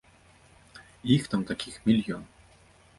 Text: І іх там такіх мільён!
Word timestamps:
І 0.79 1.07
іх 1.17 1.29
там 1.37 1.47
такіх 1.53 1.79
мільён! 1.87 2.29